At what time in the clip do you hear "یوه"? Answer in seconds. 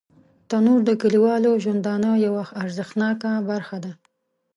2.27-2.43